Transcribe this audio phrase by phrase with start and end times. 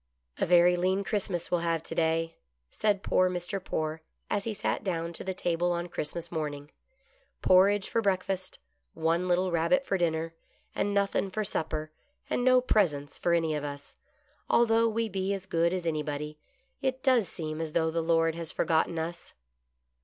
[0.31, 2.35] 62 GOOD LUCK." A very lean Christmas we'll have to day,"
[2.71, 3.63] said poor Mr.
[3.63, 6.71] Poore as he sat down to the table on Christmas morning;"
[7.43, 8.57] porridge for breakfast,
[8.95, 10.33] one little rabbit for dinner,
[10.73, 11.91] and nothin' for supper,
[12.31, 13.95] and no presents for any of us,
[14.49, 16.39] although we be as good as anybody.
[16.81, 19.35] It does seem as though the Lord had forgotten us."